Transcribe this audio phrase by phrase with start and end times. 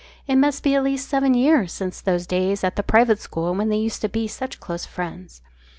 [0.25, 3.69] It must be at least seven years since those days at the private school when
[3.69, 5.43] they used to be such close friends.